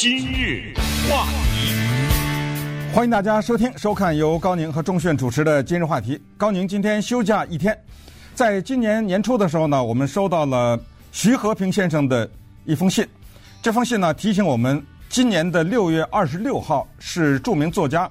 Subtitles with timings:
[0.00, 0.72] 今日
[1.10, 1.74] 话题，
[2.94, 6.16] 欢迎大家收听收看由高宁和钟炫主持的今日话题。
[6.36, 7.76] 高宁今天休假一天，
[8.32, 10.80] 在今年年初的时候呢，我们收到了
[11.10, 12.30] 徐和平先生的
[12.64, 13.04] 一封信。
[13.60, 18.08] 这封信呢，提醒我们今年的六月二十六号是著名作家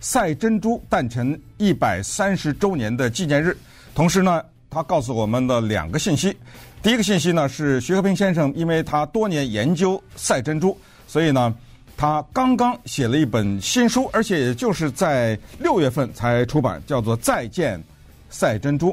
[0.00, 3.54] 赛珍珠诞辰一百三十周年的纪念日。
[3.94, 6.34] 同时呢，他告诉我们的两个信息。
[6.82, 10.74] 第一个信息呢是徐和平先生，因为他多年研究赛珍珠。
[11.08, 11.52] 所以呢，
[11.96, 17.82] 他刚刚写了一本新书，而且也就是在六月份才出版，叫做《再见
[18.28, 18.90] 赛珍珠》。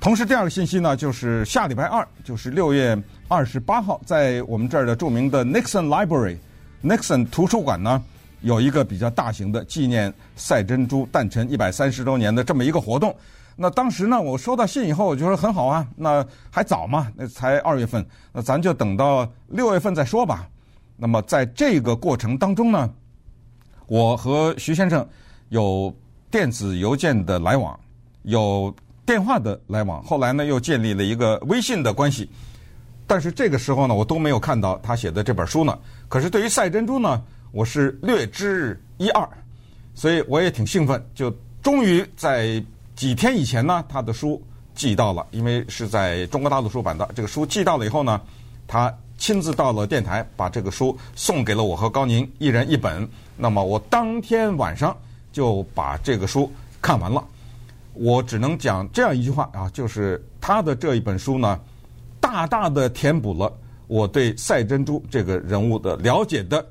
[0.00, 6.38] 同时，第二个信息呢，就是下礼拜二，就是六月二十八号，在我们这儿的著名的 Nixon Library、
[6.82, 8.02] Nixon 图书馆呢，
[8.40, 13.14] 有一个比较大型的纪念赛珍珠诞辰一百三十周年的这么一个活动。
[13.56, 20.48] 那当时呢，我收到信以后，我就说很好啊，那还早嘛，那才二月份，那咱就等到六月份再说吧。
[20.98, 22.90] 那么在这个过程当中呢，
[23.86, 25.06] 我和徐先生
[25.50, 25.94] 有
[26.30, 27.78] 电子邮件的来往，
[28.22, 32.30] 有电话的来往，后来呢又建立了一个微信的关系。
[33.06, 35.78] 但是这个时候呢，我都没有看到他写的这本书呢。
[36.08, 39.28] 可是对于赛珍珠呢，我是略知一二，
[39.94, 41.30] 所以我也挺兴奋，就
[41.62, 44.42] 终于在几天以前呢，他的书
[44.74, 47.06] 寄到了，因为是在中国大陆出版的。
[47.14, 48.18] 这个书寄到了以后呢，
[48.66, 48.92] 他。
[49.18, 53.08] 亲自到了电台，把这个书送给了我和高宁一人一本。
[53.36, 54.96] 那么我当天晚上
[55.32, 57.24] 就把这个书看完了。
[57.94, 61.58] 我只能讲这样一句话啊，就是他的这一本书呢，
[62.20, 63.50] 大大的填补了
[63.86, 66.64] 我对赛珍珠这个人物的了解的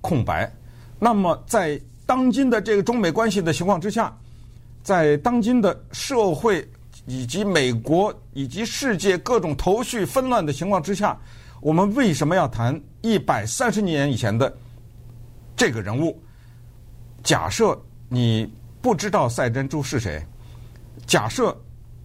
[0.00, 0.50] 空白。
[0.98, 4.16] 那么在当今的这个中美关系的情况之下，
[4.82, 6.66] 在当今的社会
[7.06, 11.18] 以及美国以及世界各种头绪纷乱的情况之下。
[11.60, 14.52] 我们为什么要谈一百三十年以前的
[15.54, 16.18] 这个人物？
[17.22, 20.24] 假设你不知道赛珍珠是谁，
[21.06, 21.54] 假设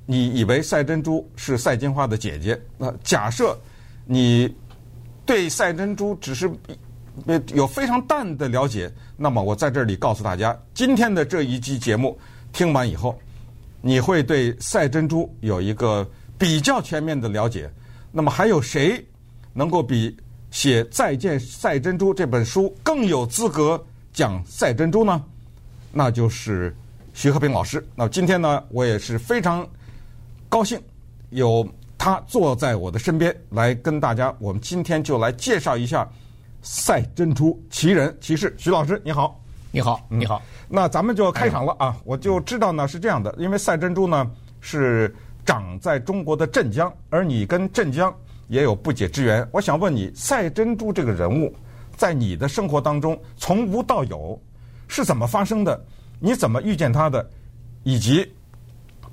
[0.06, 3.58] 你以为赛珍珠是赛金花的姐姐，那假设
[4.04, 4.54] 你
[5.26, 6.52] 对赛珍珠只是
[7.54, 12.20] 有非常淡的了解，那么我在这里告诉大家，今天的这一集节目
[12.52, 13.17] 听完以后，
[13.82, 16.05] 你会对赛珍珠有一个
[16.38, 17.71] 比较全面的了解。
[18.11, 19.04] 那么还有谁？
[19.58, 20.16] 能够比
[20.52, 25.23] 写《再见赛珍珠》这本书更有资格讲赛珍珠呢？
[25.93, 26.76] 那就是
[27.14, 27.83] 徐和平老师。
[27.95, 29.65] 那今天呢，我也是非常
[30.49, 30.77] 高兴
[31.30, 31.65] 有
[31.98, 36.05] 他坐在我的身边，来跟大家，我们今天就来介绍一下
[36.61, 38.54] 赛珍珠奇人奇事。
[38.58, 40.42] 徐老师，你好，你好，你好。
[40.67, 41.95] 那咱们就开场了啊！
[42.04, 44.30] 我就知道呢是这样的，因为赛珍珠呢
[44.60, 45.15] 是
[45.45, 48.14] 长在中国的镇江，而你跟镇江。
[48.48, 51.54] 也有不解之缘，我想问你，赛珍珠这个人物，
[51.95, 54.39] 在你的生活当中从无到有
[54.88, 55.83] 是怎么发生的？
[56.20, 57.28] 你怎么遇见他的？
[57.83, 58.28] 以及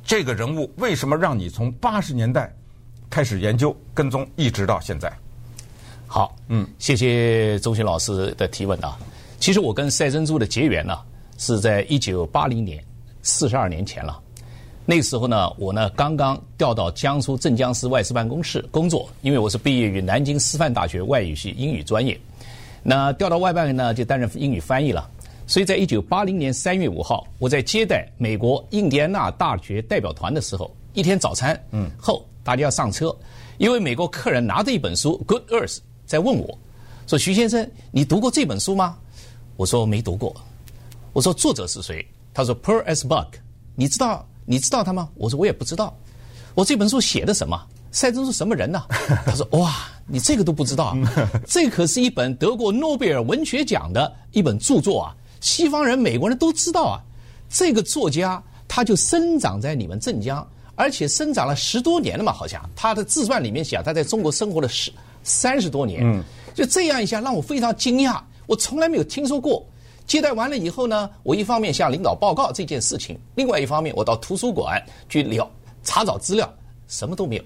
[0.03, 2.55] 这个人物为什么让你从八十年代
[3.11, 5.13] 开始研究跟踪，一直到现在？
[6.07, 8.99] 好，嗯，谢谢钟迅老师的提问啊。
[9.41, 10.99] 其实我跟赛珍珠的结缘呢，
[11.37, 12.83] 是在一九八零年，
[13.23, 14.22] 四十二年前了。
[14.85, 22.19] 那时候呢，我呢刚刚调到江苏镇江市外事办公室工作，因为我是毕业于南京师范大学外语系英语专业。
[22.83, 25.09] 那调到外办呢，就担任英语翻译了。
[25.47, 33.15] 所以在一九八零年三月五号，我在接待美国印第安纳大学代表团的时候，一天早餐嗯后，大家要上车，
[33.59, 35.77] 一位美国客人拿着一本书《Good Earth》
[36.07, 36.59] 在问我，
[37.07, 38.97] 说：“徐先生，你读过这本书吗？”
[39.57, 40.35] 我说：“没读过。”
[41.13, 42.05] 我说：“作者是谁？”
[42.35, 43.07] 他说：“Pearl S.
[43.07, 43.29] Buck。”
[43.77, 44.27] 你知道？
[44.45, 45.09] 你知道他吗？
[45.15, 45.97] 我说我也不知道。
[46.55, 47.61] 我这本书写的什么？
[47.91, 48.83] 赛珍是什么人呢？
[49.27, 50.97] 他说：哇，你这个都不知道？
[51.47, 55.15] 这可是一本得过诺贝尔文学奖的一本著作啊！
[55.41, 57.01] 西方人、美国人都知道啊。
[57.51, 64.91] 这个作家他就生长在你们镇江，而且生长了十多年了嘛，好像他的自传里面写他在中国生活了十
[65.23, 66.25] 三十多年。
[66.55, 69.67] 就这样一下让我非常惊讶，我从来没有听说过。
[70.13, 74.79] 接待完了以后呢，我一方面向领导报告这件事情，另外一方面我到图书馆
[75.09, 75.51] 去了
[75.83, 76.47] 查找资料，
[76.87, 77.45] 什么都没有。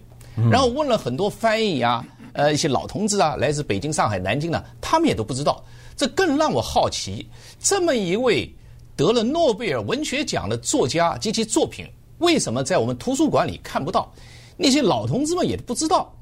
[0.51, 5.63] 然后问了很多翻译啊，呃，一些老同志啊，来自北京、上海、南京的，他们也都不知道。
[5.97, 7.25] 这更让我好奇，
[7.61, 8.53] 这么一位
[8.97, 11.87] 得了诺贝尔文学奖的作家及其作品，
[12.19, 14.13] 为什么在我们图书馆里看不到？
[14.57, 16.13] 那些老同志们也不知道，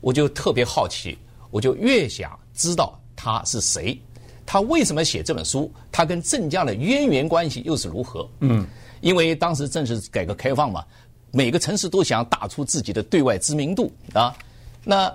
[0.00, 1.16] 我就特别好奇，
[1.52, 3.96] 我就越想知道他是谁。
[4.46, 5.72] 他为什么写这本书？
[5.90, 8.28] 他跟镇江的渊源关系又是如何？
[8.40, 8.66] 嗯，
[9.00, 10.84] 因为当时正是改革开放嘛，
[11.30, 14.36] 每个城市都想打出自己的对外知名度啊。
[14.84, 15.12] 那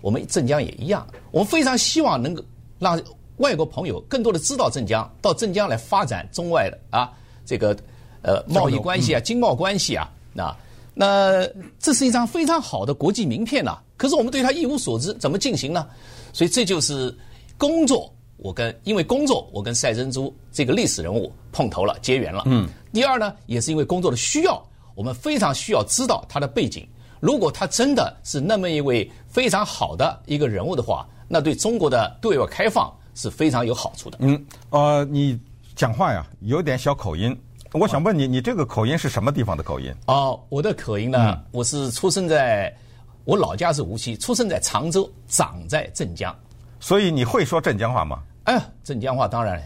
[0.00, 2.42] 我们镇江也一样，我们非常希望能够
[2.78, 3.00] 让
[3.36, 7.12] 外国朋友更多的知道镇江，到镇江来发展中外的啊
[7.44, 7.76] 这个
[8.22, 10.56] 呃贸易关系啊、经贸关系啊，那
[10.94, 11.46] 那
[11.78, 13.82] 这是一张非常好的国际名片呐、啊。
[13.96, 15.86] 可是我们对它一无所知，怎么进行呢？
[16.32, 17.14] 所以这就是
[17.56, 18.12] 工作。
[18.42, 22.42] 我跟因为工作，我跟赛珍珠这个历史人物碰头了，结缘了。
[22.46, 22.68] 嗯。
[22.92, 24.60] 第二呢，也是因为工作的需要，
[24.96, 26.86] 我们非常需要知道他的背景。
[27.20, 34.18] 如果他真的是那么一位非常好的一个人物的话，那对中国的对外开放是非常有好处的。
[34.20, 35.38] 嗯，呃，你
[35.76, 37.34] 讲话呀有点小口音，
[37.70, 39.94] 我想问你，你这个口音是什么地方的口音？
[40.06, 42.76] 哦，我的口音呢，嗯、我是出生在，
[43.24, 46.34] 我老家是无锡，出生在常州，长在镇江。
[46.80, 48.20] 所以你会说镇江话吗？
[48.44, 49.62] 哎，镇江话当然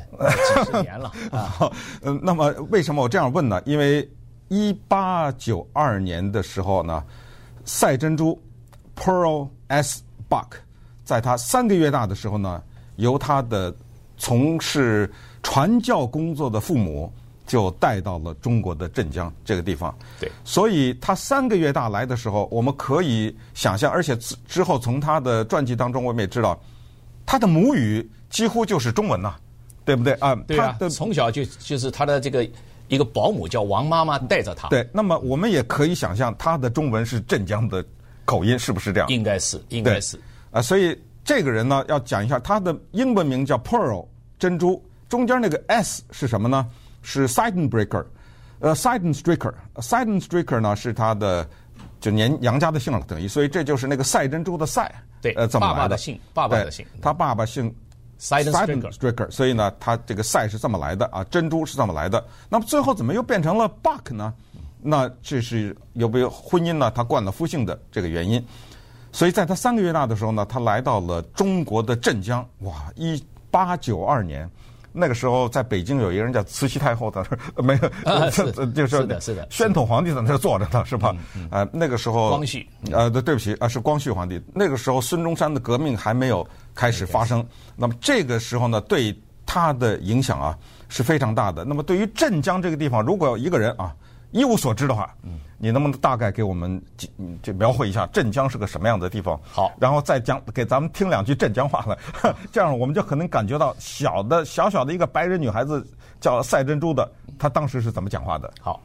[0.65, 1.73] 几十年了 啊。
[2.03, 3.61] 嗯，那么为什么我这样问呢？
[3.65, 4.09] 因为
[4.49, 7.03] 一八九二年的时候呢，
[7.65, 8.41] 赛珍珠
[8.95, 10.03] Pearl S.
[10.29, 10.57] Buck
[11.05, 12.61] 在他三个月大的时候呢，
[12.97, 13.73] 由他的
[14.17, 15.09] 从事
[15.43, 17.13] 传教工作的父母
[17.47, 19.97] 就带到了中国的镇江这个地方。
[20.19, 24.17] 对，所以他三个月大来的时候，我们可以想象，而且
[24.49, 26.61] 之后从他的传记当中，我们也知道。
[27.25, 29.35] 他的母语几乎就是中文呐，
[29.83, 30.35] 对不对啊？
[30.47, 32.47] 对啊，从小就就是他的这个
[32.89, 34.69] 一个保姆叫王妈妈带着他。
[34.69, 37.83] 对，那么我们也可以想象他的中文是镇江的
[38.27, 39.09] 口音，是不是这样？
[39.09, 40.21] 应该是，应该是。
[40.51, 40.95] 啊，所以
[41.25, 44.07] 这个人呢，要讲一下他的英文名叫 Pearl
[44.39, 46.67] 珍珠，中间那个 S 是什么呢？
[47.01, 48.05] 是 Seidenstrijker，
[48.59, 51.49] 呃，Seidenstrijker，Seidenstrijker 呢是他的
[52.01, 54.93] 就年杨家的姓了，等于，所以这就是那个赛珍珠的赛。
[55.23, 55.79] 对，呃，怎么来的？
[55.79, 56.87] 爸爸的姓，爸爸的姓。
[57.01, 57.75] 他爸爸姓
[58.19, 62.25] Seidenstrijker，所以呢，他这个赛是这么来的啊，珍珠是这么来的。
[62.49, 64.33] 那么最后怎么又变成了 Buck 呢？
[64.81, 66.91] 那这是有没有婚姻呢？
[66.91, 68.43] 他惯了夫姓的这个原因。
[69.13, 72.47] 所以在他三个月大的时候呢，他来到了中国的镇江。
[72.61, 74.49] 哇，一八九二年。
[74.97, 77.25] 那个时候，在北京有一个人叫慈禧太后的，
[77.63, 81.15] 没有，啊、是 就是是的，是的，宣统皇帝在那坐着呢，是吧？
[81.51, 84.41] 呃，那个时候，光绪，呃，对，对不起，啊，是光绪皇帝。
[84.55, 87.45] 那个时候，孙中山的革命还没有开始发生。
[87.77, 89.15] 那么这个时候呢，对
[89.45, 90.57] 他的影响啊
[90.89, 91.65] 是非常大的。
[91.65, 93.95] 那么对于镇江这个地方，如果有一个人啊。
[94.37, 96.81] 一无所知的话，嗯，你能不能大概给我们
[97.43, 99.41] 就描绘一下镇江是个什么样的地方？
[99.45, 101.99] 好，然后再讲给咱们听两句镇江话来，
[102.53, 105.87] 这样我们就可能感觉到小的小小的一个白人女孩子
[106.21, 108.53] 叫赛珍珠的，她当时是怎么讲话的？
[108.61, 108.81] 好，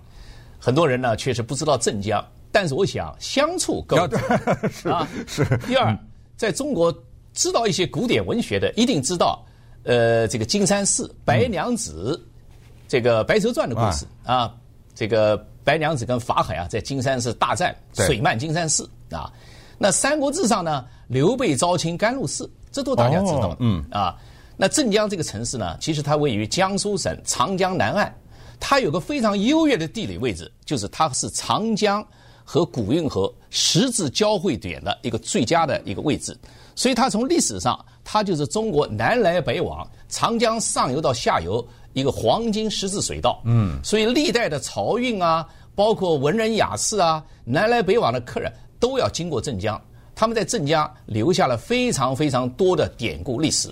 [0.59, 3.98] 很多人呢确实不知道镇江，但是我想相处够
[4.71, 5.07] 是啊。
[5.27, 5.45] 是。
[5.68, 5.98] 第二，
[6.38, 6.94] 在中国
[7.33, 9.44] 知道一些古典文学的，一定知道
[9.83, 12.53] 呃这个金山寺白娘子、嗯、
[12.88, 14.36] 这个白蛇传的故事啊。
[14.36, 14.56] 啊
[14.94, 19.32] 这个白娘子跟法海啊，在金山寺大战水漫金山寺啊。
[19.78, 23.50] 那《三国志》上呢，刘备招亲甘露寺，这都大家知道。
[23.50, 24.16] 哦、嗯啊，
[24.56, 28.14] 那镇江这个城市呢，其实它位于江苏省长江南岸，
[28.60, 32.06] 它有个非常优越的地理位置，就是它是长江
[32.44, 36.38] 和古运河十字交汇点的一个最佳的一个位置。
[36.76, 41.68] 所以它从历史上，它就是中国南来北往，长江上游到下游。
[41.94, 49.80] 一个黄金十字水道，嗯，所以历代的漕运啊，包括文人雅士啊，南来北往的客人都要经过镇江，
[50.16, 53.70] 他们在镇江留下了非常非常多的典故历史，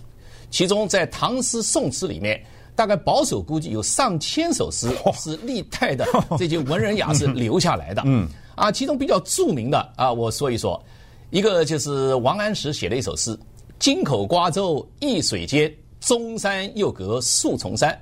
[0.50, 2.44] 其中在唐诗宋词里面，
[2.76, 6.06] 大概保守估计有上千首诗是历代的
[6.38, 10.82] 这些文人雅士留下来的，嗯，啊，其中比较著名的啊，我说一说，
[11.30, 13.38] 一个就是王安石写的一首诗：
[13.80, 18.00] 京口瓜洲一水间，钟山又隔数重山。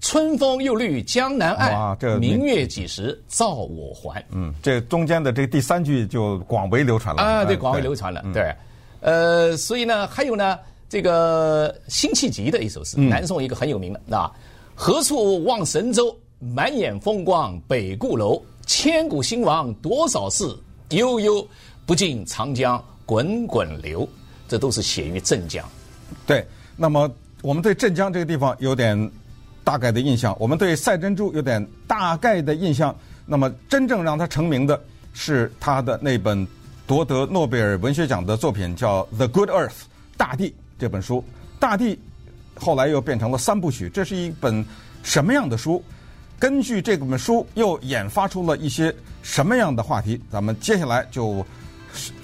[0.00, 4.24] 春风又绿江南岸，哇，这明月几时照我还？
[4.30, 8.24] 嗯，这中间的这第三句就广为流传了啊，对，广为流传了。
[8.32, 8.54] 对，
[9.00, 10.56] 呃，所以呢，还有呢，
[10.88, 14.30] 这个辛弃疾的一首诗，南宋一个很有名的，啊
[14.74, 16.16] 何处望神州？
[16.38, 18.40] 满眼风光北固楼。
[18.64, 20.44] 千古兴亡多少事？
[20.90, 21.46] 悠悠
[21.84, 24.08] 不尽长江滚滚流。
[24.46, 25.68] 这都是写于镇江。
[26.24, 27.10] 对，那么
[27.42, 29.10] 我们对镇江这个地方有点。
[29.68, 32.96] 大概的印象，我们对赛珍珠有点大概的印象。
[33.26, 34.82] 那么，真正让他成名的
[35.12, 36.48] 是他的那本
[36.86, 39.68] 夺得诺贝尔文学奖的作品，叫《The Good Earth》
[40.16, 41.22] 大地这本书。
[41.60, 41.98] 大地
[42.54, 44.64] 后来又变成了三部曲，这是一本
[45.02, 45.84] 什么样的书？
[46.38, 50.18] 根据这本书又研发出了一些什么样的话题？
[50.32, 51.44] 咱们接下来就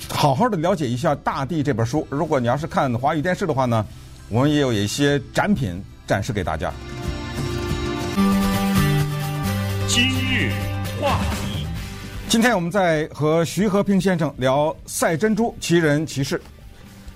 [0.09, 2.07] 好好的了解一下《大地》这本书。
[2.09, 3.85] 如果你要是看华语电视的话呢，
[4.31, 6.73] 我们也有一些展品展示给大家。
[11.05, 11.67] 话题，
[12.31, 16.41] 今天我们在和徐和平先生聊赛珍珠奇人奇事。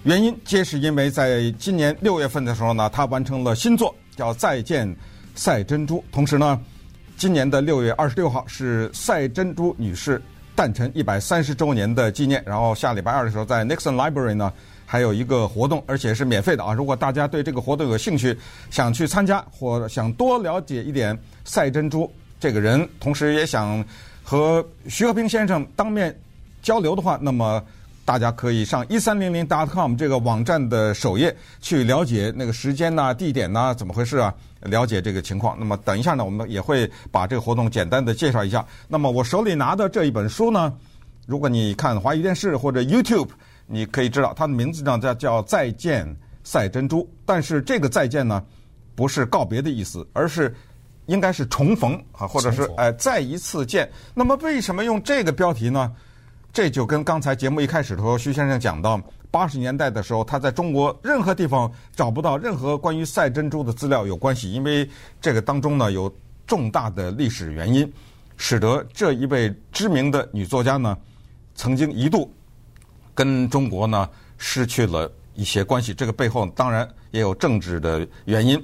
[0.02, 4.95] 原因皆是因为在今年六月份的时候呢，他完成了新作叫《再见
[5.35, 6.00] 赛珍珠》。
[6.12, 6.61] 同时呢，
[7.16, 10.21] 今年的六月二十六号是赛珍珠女士
[10.54, 12.42] 诞辰一百三十周年的纪念。
[12.45, 14.52] 然后下礼拜二的时候，在 Nixon Library 呢
[14.85, 16.75] 还有一个活动，而且是免费的啊！
[16.75, 18.37] 如果大家对这个活动有兴趣，
[18.71, 23.85] 想去参加或想多了解一点赛珍珠这个人，同时也想
[24.23, 26.16] 和徐和平先生当面
[26.62, 27.62] 交流的话，那么。
[28.04, 34.35] 大家可以上一三零零 .com 这个网站的首页去了解那个时间呐、地点呐，怎么回事啊？
[34.62, 35.54] 了解这个情况。
[35.59, 38.64] 那么等一下呢，我们也会把这个活动简单的介绍一下。
[38.88, 40.73] 那么我手里拿的这一本书呢，
[41.26, 43.28] 如果你看华语电视或者 YouTube，
[43.66, 46.09] 你可以知道它的名字呢叫叫《再见
[46.42, 48.42] 赛珍珠》，但是这个再见呢，
[48.95, 50.57] 不是告别的意思，而是
[51.09, 53.91] 应该是重逢啊，或者是哎再一次见。
[54.15, 55.93] 那么为什么用这个标题呢？
[56.53, 59.00] 这就跟刚才节目一开始的时候，徐先生讲到
[59.31, 64.88] 八十年代的时候，他在中国任何地方找不到任何关于赛珍珠的资料有关系，因为
[65.21, 66.12] 这个当中呢有
[66.47, 67.91] 重大的历史原因，
[68.37, 70.97] 使得这一位知名的女作家呢，
[71.55, 72.33] 曾经一度
[73.15, 75.93] 跟中国呢失去了一些关系。
[75.93, 78.62] 这个背后当然也有政治的原因。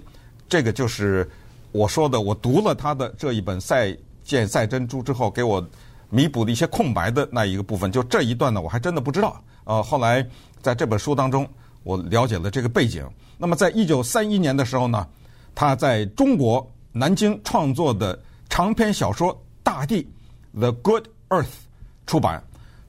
[0.49, 1.29] 这个就是
[1.75, 5.62] 我说的，我读了他的这一本《再见赛珍珠》之后，给我。
[6.11, 9.43] 弥补的一些空白的那一个部分，就这一段呢，我还真的不知道。
[9.64, 10.25] 呃，后来
[10.62, 11.49] 在这本书当中，
[11.83, 13.04] 我了解了这个背景。
[13.37, 15.04] 那么，在一九三一年的时候呢，
[15.57, 18.16] 他在中国南京创作的
[18.49, 20.07] 长篇小说《大地》
[20.61, 21.49] （The Good Earth）
[22.07, 22.40] 出版。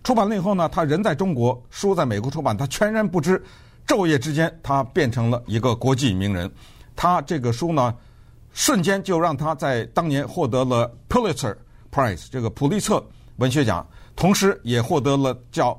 [0.03, 3.43] 出版了以后呢，他人在中国，书在美国出版，他全然不知，
[3.87, 6.51] 昼夜之间，他变成了一个国际名人。
[6.95, 7.95] 他这个书呢，
[8.55, 11.53] 瞬间就让他在当年获得了 Pulitzer
[11.91, 13.85] Prize 这个普利策文学奖，
[14.15, 15.77] 同时也获得了叫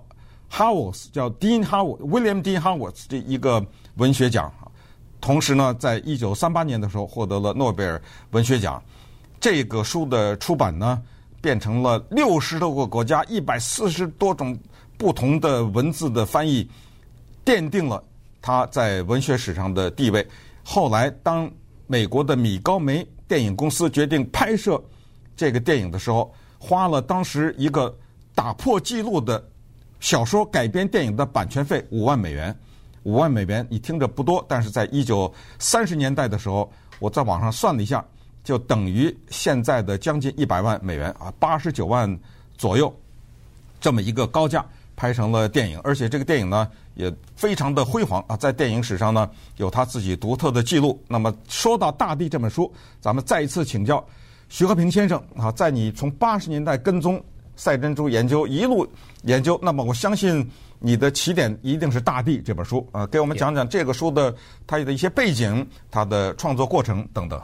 [0.52, 3.64] Howells 叫 Dean Howells William Dean Howells 这一个
[3.94, 4.52] 文学奖。
[5.22, 8.00] 同时呢，在一九三八年的时候获得了诺贝尔
[8.32, 8.80] 文学奖。
[9.40, 11.02] 这个书的出版呢，
[11.40, 14.56] 变成了六十多个国家、一百四十多种
[14.98, 16.68] 不同的文字的翻译，
[17.42, 18.04] 奠定了
[18.42, 20.26] 他在文学史上的地位。
[20.62, 21.50] 后来，当
[21.86, 24.82] 美国的米高梅电影公司决定拍摄。
[25.36, 27.94] 这个电影的时候，花了当时一个
[28.34, 29.42] 打破纪录的
[30.00, 32.56] 小说改编电影的版权费五万美元。
[33.02, 38.04] 五万美元你听着不多，但是在一九三十年代的时候，我在网上算了一下，
[38.42, 42.18] 就等于现在的将近一百万美元啊，八十九万
[42.58, 42.92] 左右，
[43.80, 50.98] 这么一个高价拍成了电影，而且这个电影呢也非常的辉煌啊，在电影史上呢有他自己独特的记录。
[51.06, 54.04] 那么说到《大地》这本书，咱们再一次请教。
[54.48, 57.22] 徐和平先生啊，在你从八十年代跟踪
[57.56, 58.86] 赛珍珠研究一路
[59.24, 60.48] 研究，那么我相信
[60.78, 64.34] 你的起点一定是《大地》这本书啊，给我们讲讲这个书的
[64.66, 67.40] 它的一些背景、它的创作过程等等。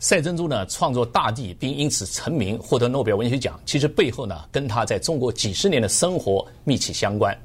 [0.00, 7.36] 赛珍珠呢创作《大地》并因此成名，获得诺贝尔文学奖，其实背后呢跟他在中国几十年的生活密切相关。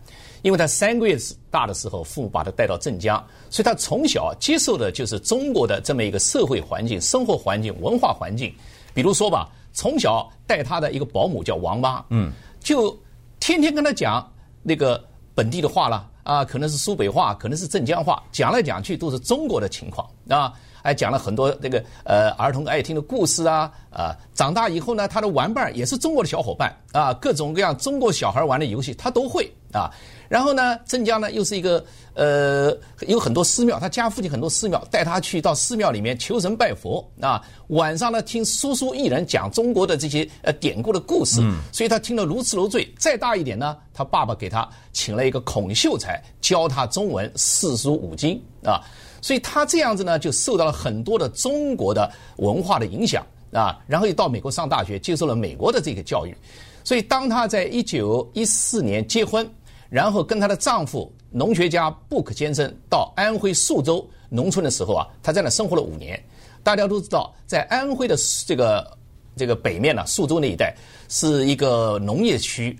[0.44, 1.18] 因为他三个月
[1.50, 3.18] 大的时候，父母把他带到镇江，
[3.50, 8.54] 所以他从小接受的就是中国的这么一个社会环境、生活环境、文化环境。
[8.94, 12.30] 比如说吧，从小带他的一个保姆叫王妈，嗯，
[12.60, 12.96] 就
[13.40, 14.30] 天天跟他讲
[14.62, 15.02] 那个
[15.34, 20.54] 本地的话了啊，可能是苏北话，可能是镇江话，讲来讲去都是中国的情况啊。
[20.84, 24.16] 还讲了很多那个呃儿童爱听的故事啊啊！
[24.36, 29.90] 长大以后呢，他的玩伴也是中国的小伙伴啊，各种各样中国小孩玩的游戏他都会啊。
[30.28, 31.84] 然后呢，镇江呢又是一个
[32.16, 32.76] 呃
[33.08, 37.42] 有很多寺庙，他家附近很多寺庙，带他去到寺庙里面求神拜佛啊。
[37.68, 41.40] 晚上呢，听叔叔一人讲中国的这些呃典故的故事，
[41.72, 42.92] 所以他听得如痴如醉。
[42.98, 48.82] 再大一点呢，他爸爸给他请了一个孔秀才教他中文四书五经啊。
[49.24, 56.36] 所以他这样子呢，就受到了很多的中国的文化的影响啊，然后又到美国上大学，接受了美国的这个教育。
[56.84, 59.50] 所以当他在一九一四年结婚，
[59.90, 66.22] 然后跟他的丈夫农学家布克先生到安徽宿州农村的时候啊，他在那生活了五年。
[66.62, 68.98] 大家都知道，在安徽的这个
[69.38, 70.76] 这个北面呢，宿州那一带
[71.08, 72.78] 是一个农业区，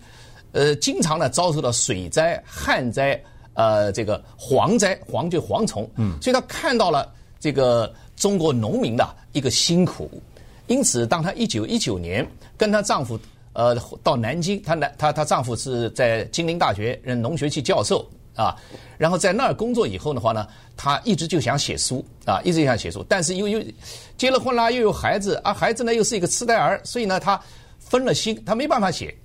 [0.52, 3.18] 呃，经常呢遭受到水灾、旱灾。
[3.54, 10.10] 呃，这个蝗灾，蝗就蝗虫，嗯，所以他看到了这个中国农民的一个辛苦，
[10.68, 13.20] 因此，当她一九一九年跟她丈夫
[13.54, 18.56] 呃到南京，她男她她丈夫是在金陵大学任农学系教授啊，
[18.98, 23.62] 然后在那儿工作以后的话呢，她一直就想写书啊，一直想写书，但是又又
[24.18, 27.40] 结了婚啦，又有孩子啊，孩子呢又是一个痴呆儿，所以呢，她
[27.78, 29.16] 分了心，她没办法写，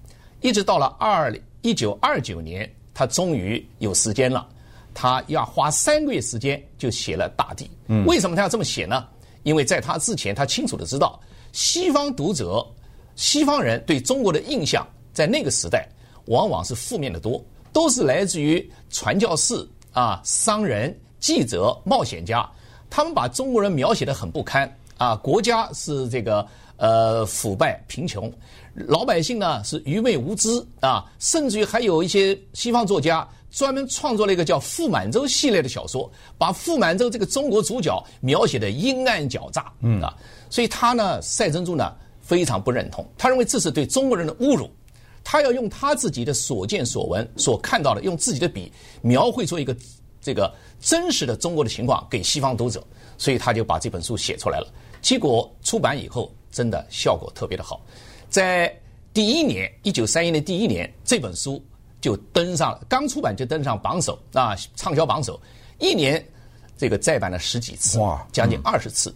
[0.42, 2.70] 一直到了二一九二九年。
[2.98, 4.44] 他终于有时间了，
[4.92, 7.64] 他要花三个月时间就写了《大地》。
[7.86, 9.06] 嗯，为什么他要这么写呢？
[9.44, 11.20] 因为在他之前，他清楚的知道，
[11.52, 12.66] 西方读者、
[13.14, 15.88] 西方人对中国的印象，在那个时代
[16.24, 17.40] 往往是负面的多，
[17.72, 22.50] 都是来自于传教士啊、商人、记者、冒险家，
[22.90, 26.44] 他们把中国人描写的很不堪啊，国家是这个
[26.78, 28.32] 呃腐败贫穷，
[28.74, 30.48] 老百姓呢是愚昧无知
[30.80, 33.28] 啊，甚至于还有一些西方作家。
[33.50, 40.14] 专门创作了一个叫《傅满洲》系列的小说，把傅满洲这个中国主角描写的阴暗狡诈，嗯啊，
[40.50, 44.70] 所以他呢，赛珍珠呢非常不认同，他认为这是对中国人的侮辱，
[45.24, 48.70] 他要用他自己的所见所闻、所看到的，用自己的笔
[49.00, 49.74] 描绘出一个
[50.20, 52.84] 这个真实的中国的情况给西方读者，
[53.16, 54.70] 所以他就把这本书写出来了。
[55.00, 57.80] 结果出版以后，真的效果特别的好，
[58.28, 58.76] 在
[59.14, 61.62] 第一年，一九三一年第一年，这本书。
[62.00, 65.40] 就登上刚出版就登上榜首啊，畅销榜首，
[65.80, 66.24] 一年
[66.76, 69.12] 这个再版了十几次，哇，将近二十次，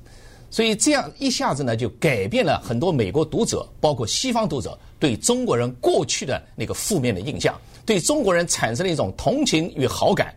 [0.50, 7.54] 所以这样一下子呢，就改变了很多美国读者，包括西方读者对中国人过去的那个负面的印象，
[7.87, 10.34] 对中国人产生了一种同情与好感。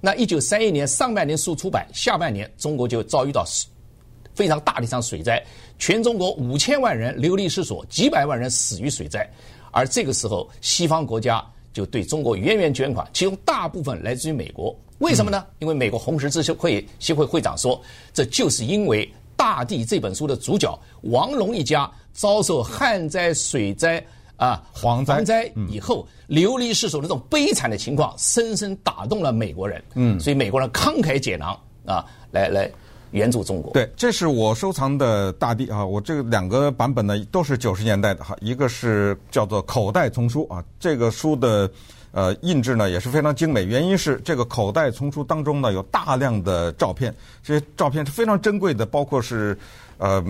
[0.00, 3.44] 那一九三一年上半年书出版，下半年中国就遭遇到
[4.34, 5.42] 非常大的一场水灾，
[5.78, 9.28] 全中国五千万人流离失所，几百万人死于水灾，
[9.70, 11.44] 而这个时候西方国家。
[11.74, 14.72] 就对中国源源捐款，其中大部分来自于美国。
[14.98, 15.44] 为什么呢？
[15.58, 19.04] 因为美国红十字会协会会长说，这就是因为
[19.36, 24.00] 《大地》这本书的主角王龙一家遭受旱灾、水灾
[24.36, 29.82] 啊、蝗灾以后流离失所的这种悲惨的情况，深深打动了美国人。
[29.94, 32.70] 嗯，所以美国人慷慨解囊啊，来来。
[33.14, 33.72] 援助中国。
[33.72, 35.84] 对，这是我收藏的大地啊！
[35.84, 38.36] 我这个两个版本呢，都是九十年代的哈。
[38.40, 41.70] 一个是叫做口袋丛书啊，这个书的
[42.10, 43.64] 呃印制呢也是非常精美。
[43.64, 49.56] 原因是这个口袋丛书当中呢有大量的照片，这些照片是非常珍贵的，包括是
[49.98, 50.22] 呃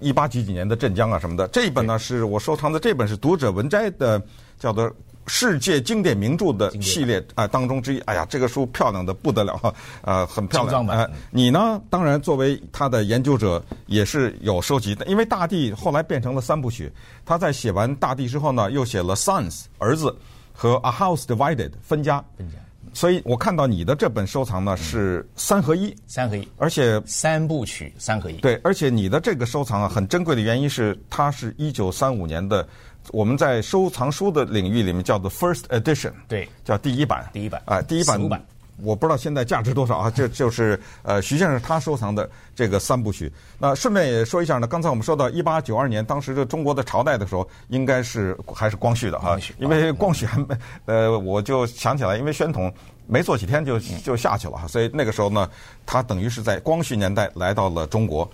[0.00, 1.46] 一八几几年的镇江啊什么的。
[1.48, 4.20] 这一本呢是我收藏的，这本是读者文摘的，
[4.58, 4.90] 叫做。
[5.32, 10.84] 世界经典名著的系列啊当中之一，哎呀，这个书漂亮的不得了哈，呃，很漂亮。
[10.88, 11.80] 哎，你呢？
[11.88, 15.06] 当然，作为他的研究者，也是有收集的。
[15.06, 16.92] 因为《大地》后来变成了三部曲，
[17.24, 20.14] 他在写完《大地》之后呢，又写了《Sons》儿子
[20.52, 22.22] 和《A House Divided》分家。
[22.36, 22.56] 分家。
[22.92, 28.38] 所以我看到你的这本收藏呢是三合一，三合一，而且三部曲三合一。
[28.38, 32.66] 对，而且你的这个收藏啊很珍贵的原因是，它是一九三五年的。
[33.10, 38.40] 我们在收藏书的领域里面叫做 first edition，对，叫第一版，第一版啊，第一版，版
[38.82, 43.30] 我不知道现在价值多少啊，这就是呃徐先生他收藏的这个三部曲。
[43.58, 50.46] 那顺便也说一下呢，刚才我们说到一八九二年，当时的中国的朝代的时候，应该是还是光绪的哈，因为光绪还没
[50.86, 52.72] 呃，我就想起来，因为宣统
[53.06, 55.50] 没做几天就就下去了哈，所以那个时候呢，
[55.84, 58.30] 他等于是在光绪年代来到了中国。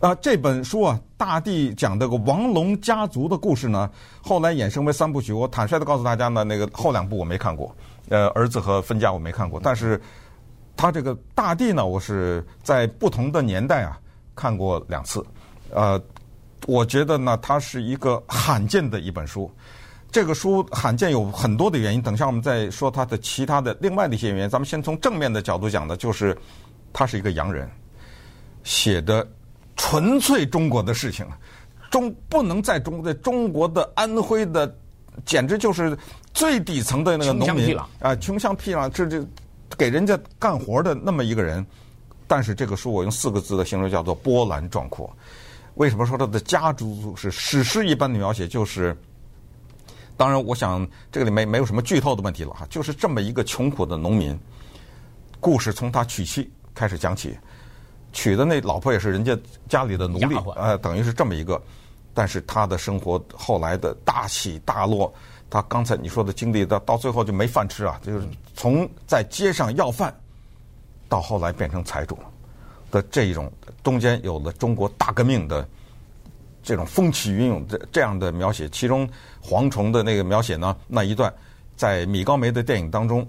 [0.00, 3.90] 啊，这本书啊，大地讲这个王龙家族的故事呢，
[4.22, 5.32] 后来衍生为三部曲。
[5.32, 7.74] 我坦率的告诉大家呢，那个后两部我没看过，
[8.10, 9.58] 呃，儿子和分家我没看过。
[9.62, 9.98] 但是，
[10.76, 13.98] 他这个大地呢，我是在不同的年代啊
[14.34, 15.24] 看过两次。
[15.70, 15.98] 呃，
[16.66, 19.50] 我觉得呢，它是一个罕见的一本书。
[20.10, 24.50] 这个书罕见有很多的原因，等一下我们再说它的其他的另外的一些原因。
[24.50, 26.36] 咱们先从正面的角度讲的，就是
[26.92, 27.70] 他是一个洋人
[28.64, 29.26] 写的。
[29.76, 31.26] 纯粹中国的事情，
[31.90, 34.72] 中不能在中在中国的安徽的，
[35.24, 35.96] 简直就是
[36.32, 39.26] 最底层的那个农民啊，穷乡僻壤，这这
[39.76, 41.64] 给人家干活的那么一个人。
[42.26, 45.14] 但是这个书我用四个字的形容叫做波澜壮阔。
[45.74, 48.48] 为什么说他的家族是史诗一般的描写？
[48.48, 48.96] 就是，
[50.16, 54.38] 当然，我想这个里面没有什么剧透的问题了哈，就是这么一个穷苦的农民，
[55.38, 57.36] 故事从他娶妻开始讲起。
[58.14, 59.36] 娶的那老婆也是人家
[59.68, 61.60] 家里的奴隶，呃，等于是这么一个。
[62.16, 65.12] 但是他的生活后来的大起大落，
[65.50, 68.24] 他刚才你说的经历，到到最后就没饭吃啊，就是
[68.54, 70.14] 从在街上要饭，
[71.08, 72.16] 到后来变成财主
[72.92, 73.50] 的这一种，
[73.82, 75.68] 中间有了中国大革命的
[76.62, 78.68] 这种风起云涌的这样的描写。
[78.68, 79.08] 其中
[79.42, 81.34] 蝗虫的那个描写呢，那一段
[81.74, 83.28] 在米高梅的电影当中，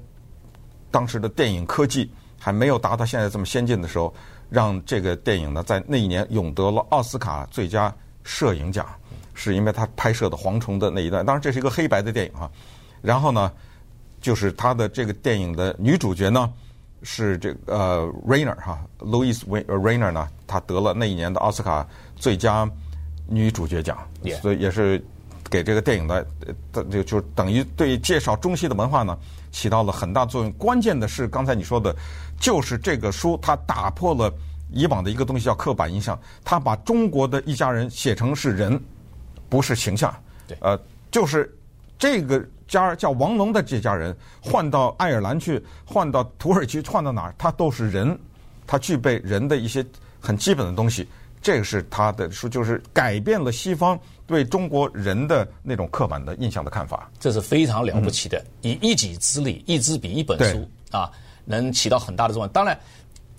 [0.92, 2.08] 当时的电影科技
[2.40, 4.14] 还没有达到现在这么先进的时候。
[4.56, 8.88] 让这个电影呢，在那一年勇得了奥斯卡最佳摄影奖，
[9.34, 11.26] 是因为他拍摄的蝗虫的那一段。
[11.26, 12.50] 当然，这是一个黑白的电影啊。
[13.02, 13.52] 然后呢，
[14.22, 16.50] 就是他的这个电影的女主角呢，
[17.04, 22.66] 是这个呃 Rainer 哈，Louise Rayner 呢，她得了那一年的奥斯卡最佳
[23.28, 23.98] 女主角奖，
[24.42, 25.04] 所以也是
[25.50, 26.26] 给这个电影的
[26.72, 29.18] 呃就就等于对介绍中西的文化呢
[29.52, 30.52] 起到了很大作用。
[30.54, 31.94] 关键的是刚才你说的，
[32.40, 34.34] 就是这个书它打破了
[34.72, 38.80] 以往的一个东西叫刻板印象，它把中国的一家人写成是人，
[39.50, 40.14] 不是形象。
[40.48, 40.80] 对，呃，
[41.12, 41.52] 就是
[41.98, 48.18] 这个家叫王龙的这家人换到爱尔兰去，换到土耳其，换到哪儿，他都是人，
[48.68, 49.86] 他具备人的一些
[50.20, 51.08] 很基本的东西。
[51.42, 57.08] 这个是他的书，就是改变了西方对中国人的那种刻板的印象的看法。
[57.20, 61.12] 这是非常了不起的，以一己之力，一支笔一本书啊，
[61.46, 62.52] 能起到很大的作用。
[62.52, 62.78] 当然，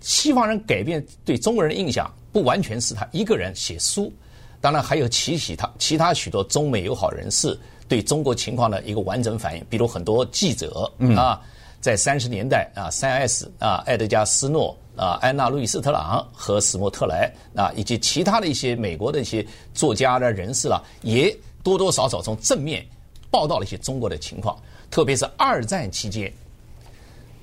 [0.01, 4.13] 西方人改变对中国人的印象，不完全是他一个人写书，
[4.61, 11.41] 当然还有其其他其他许多中美友好人士对中国情况的一个完整反应，比如很多记者啊，
[11.81, 14.77] 在三十年代啊，三 S 啊，爱德加斯诺。
[14.97, 22.83] 啊，安娜·路易斯特朗和史莫特莱啊，以及其他的一些美国的一些作家的人士了，也多多少少从正面
[23.31, 24.59] 报道了一些中国的情况，
[24.91, 26.33] 特别是二战期间，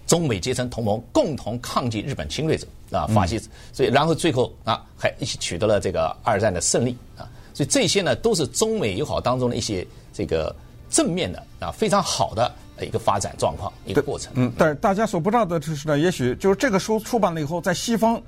[0.05, 10.55] 中美结成同盟，共同抗击日本侵略者啊，法西斯，所以然后最后啊，还一起取得了这个二战的胜利啊，所以这些呢，都是中美友好当中的一些这个
[10.89, 12.51] 正面的啊，非常好的。
[12.81, 14.33] 一个发展状况，一个过程。
[14.35, 18.21] 嗯，但是大家所不知道的就是呢，也许就是这个书出版了以后，在西方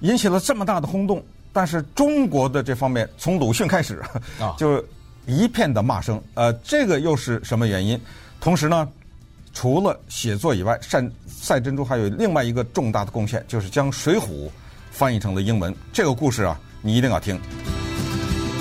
[0.00, 1.22] 引起了这么大的轰动，
[1.52, 4.02] 但是中国的这方面从鲁迅开始
[4.40, 4.82] 啊， 就
[5.26, 6.20] 一片的骂声。
[6.32, 8.00] 呃，这个又是什么原因？
[8.40, 8.88] 同时呢，
[9.54, 14.20] 除了写作以外，赛赛珍珠还有另外一个重大的贡献，就是将《水浒》
[14.90, 15.74] 翻译成了英文。
[15.92, 17.40] 这个故事啊，你一定要听。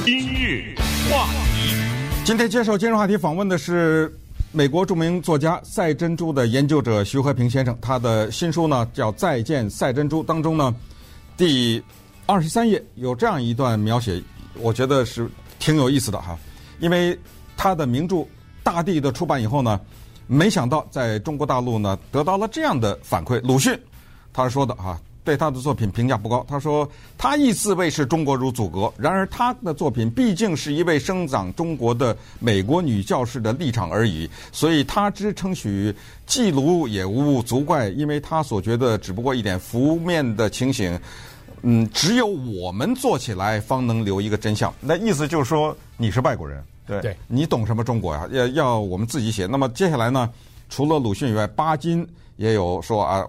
[0.06, 0.76] 今日
[1.10, 1.76] 话题，
[2.24, 4.18] 今天接受今日话题访问的是。
[4.56, 10.76] 美国著名作家赛珍珠的研究者徐和平先生，他的新书呢叫《再见赛珍珠》，当中呢
[11.36, 11.84] 第
[12.28, 14.22] 二十三页有这样一段描写，
[14.60, 15.28] 我觉得是
[15.58, 16.38] 挺有意思的哈。
[16.80, 17.20] 因为
[17.58, 18.18] 他的名著
[18.62, 19.82] 《大地》的出版以后呢，
[20.34, 23.40] 没想到在中国大陆呢得到了这样的反馈。
[23.42, 23.80] 鲁迅
[24.34, 25.00] 他说的哈。
[25.26, 26.46] 对他的作品评价不高。
[26.50, 26.86] 他说
[27.18, 41.00] ：“他亦自谓是中国如祖国，然而他的作品毕竟是一位生长中国的美国女教师的立场而已，所以他之称许记录也无足怪，因为他所觉得只不过一点浮面的情形。
[41.62, 44.74] 嗯，只有我们做起来，方能留一个真相。
[44.82, 48.28] 那意思就是说，你是外国人，对，你懂什么中国呀？
[48.32, 49.46] 要要我们自己写。
[49.46, 50.30] 那么接下来呢？
[50.70, 53.26] 除了鲁迅以外，巴金也有说啊。”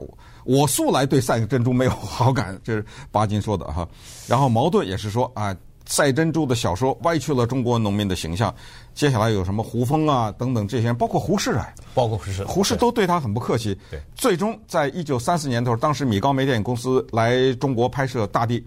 [0.47, 3.89] 我素来对赛珍珠没有好感，这是巴金说的哈。
[4.27, 8.55] 然后茅盾也是说啊，赛珍珠的小说歪曲了中国农民的形象。
[8.93, 13.75] 接下来有什么胡风啊等等这些人，包括胡适啊，包括胡适，胡适都对他很不客气。
[13.91, 18.61] 对，最终在一九三四年的时候，当时米高梅电影公司来中国拍摄《大地》，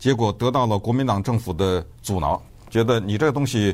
[0.00, 3.72] 结果得到了国民党政府的阻挠，觉得你这个东西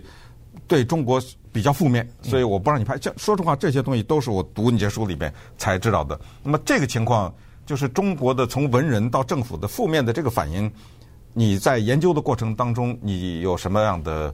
[0.68, 1.20] 对中国。
[1.50, 2.96] 比较负面，所以我不让你拍。
[2.98, 6.20] 这说实话，这些东西都是我读你这书里面才知道的。
[6.42, 7.34] 那么这个情况
[7.66, 10.70] 就是中国的从文人到政府的负面的这个反应，
[11.32, 14.32] 你在研究的过程当中，你有什么样的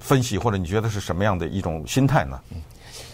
[0.00, 2.40] 分析，或者你觉得是什么样的一种心态呢？
[2.50, 2.60] 嗯，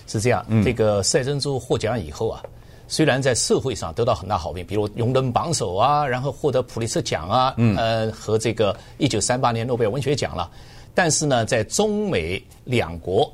[0.06, 0.42] 是这样。
[0.64, 2.40] 这个赛珍珠获奖以后啊，
[2.88, 10.50] 虽然在社会上得到很大好评，比如荣登榜首啊，然后获得普利策奖啊，嗯，呃，和这个一九三八年诺贝尔文学奖了，
[10.94, 13.32] 但是呢，在中美两国。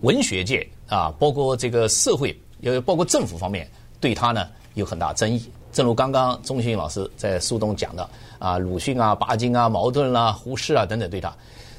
[0.00, 5.40] 文学界啊，包括这个社会，也包括政府方面，对他呢有很大争议。
[5.72, 11.32] 正如刚刚钟欣老师在书中讲的啊，鲁迅啊、巴金啊、茅盾啊、胡适啊等等，对他，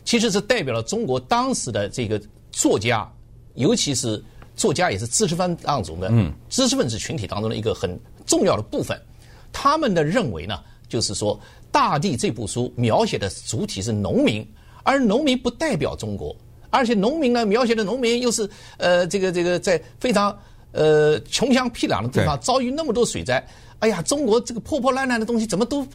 [0.05, 2.17] 其实是代表了中国当时的这个
[2.53, 3.05] 作家，
[3.55, 4.23] 尤其是
[4.55, 6.09] 作家也是知识分子当中的
[6.47, 8.97] 知识分子群体当中的一个很重要的部分。
[9.51, 11.37] 他们的认为呢，就是说，
[11.73, 14.47] 《大地》这部书描写的主体是农民，
[14.83, 16.35] 而农民不代表中国。
[16.69, 20.35] 而且农民呢，描写的农民又是呃，这个这个在非常
[20.71, 23.45] 呃穷乡僻壤的地方遭遇那么多水灾，
[23.77, 25.85] 哎呀，中国这个破破烂烂的东西怎么都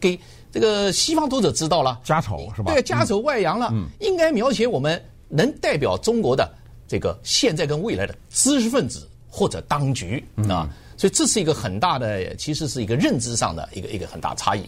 [0.00, 0.18] 给
[0.50, 2.00] 这个西方读者知道了？
[2.02, 2.72] 家丑是吧？
[2.72, 3.68] 对，家丑外扬了。
[3.72, 6.50] 嗯，应该描写我们能代表中国的
[6.88, 14.62] 这个现在跟未来的知识分子或者当局啊，所以这是一个很大的，其实是一个认知上的一个一个很大差异。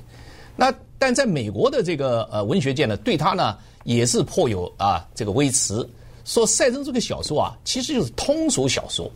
[0.57, 5.89] 那但在美国的这个呃文学界呢，对他呢也是颇有啊这个微词，
[6.25, 9.11] 说赛珍这个小说啊，其实就是通俗小说，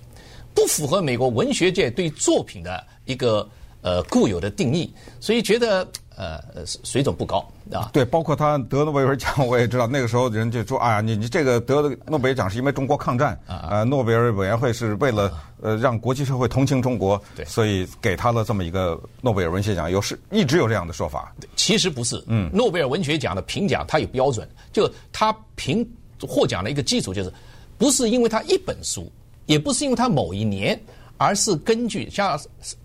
[0.54, 3.48] 不符合美国文学界对作品的一个
[3.82, 5.86] 呃固有的定义，所以觉得。
[6.18, 7.38] 呃，水准不高
[7.70, 7.90] 啊。
[7.92, 19.88] 对，包括他得诺贝尔奖，我也知道那个时候人就说：“哎呀，你你这个得了诺贝尔奖是因为中国抗战啊，呃，诺贝尔委员会是为了呃让国际社会同情中国，对，所以给他了这么一个诺贝尔文学奖。
[19.88, 21.33] 有是一直有这样的说法。
[21.54, 25.88] 其实不是，嗯，诺贝尔文学奖的评奖它有标准，就他评
[26.26, 27.33] 获奖的一个基础就是，
[27.78, 29.09] 不是因为他一本书，
[29.46, 30.76] 也不是因为他某一年，
[31.16, 32.37] 而是根据像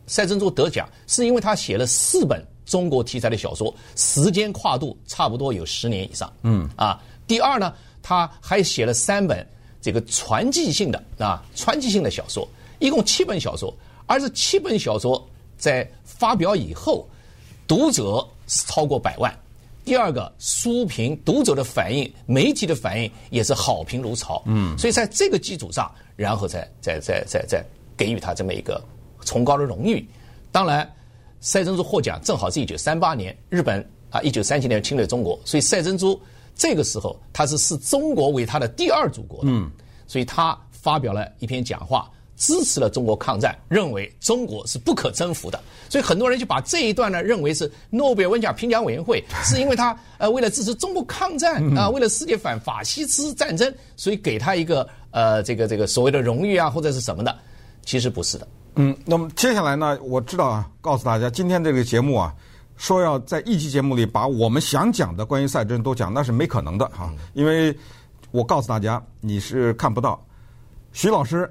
[0.05, 6.31] 赛珍珠得奖，是因为他写了四本中国题材的小说，时间跨度差不多有十年以上。
[6.43, 9.47] 嗯啊，第二呢，他还写了三本
[9.81, 12.47] 这个传记性的啊传记性的小说，
[12.79, 13.73] 一共七本小说，
[14.05, 15.25] 而这七本小说
[15.57, 17.07] 在发表以后，
[17.67, 19.33] 读者是超过百万。
[19.85, 24.41] 第二个书评读者的反应，媒体的反应也是好评如潮。
[24.45, 27.61] 嗯，所以在这个基础上，然后再再再再再
[27.97, 28.81] 给予他这么一个
[29.25, 30.07] 崇高的荣誉。
[30.53, 30.89] 当然，
[31.43, 36.17] 赛珍珠获奖正好是一九三八年，日本啊一九三七年侵略中国，所以赛珍珠
[36.55, 39.49] 这个时候他是视中国为他的第二祖国的。
[39.49, 39.69] 嗯，
[40.07, 42.09] 所以他发表了一篇讲话。
[42.35, 57.33] 支持了中国抗战，认为中国是不可征服的，所以很多人就把这一段呢认为是诺贝尔文奖评奖委员会 是因为他呃为了支持中国抗战啊，为了世界反法西斯战争，所以给他一个呃这个这个所谓的荣誉啊或者是什么的，
[57.85, 58.47] 其实不是的。
[58.75, 62.33] 嗯，那么接下来呢，我知道啊，告诉大家，今天这个节目啊，
[62.77, 67.75] 说要在一期节目里把我们想讲的关于赛珍都讲，那是没可能的哈，因为
[68.31, 70.23] 我告诉大家，你是看不到
[70.91, 71.49] 徐老师。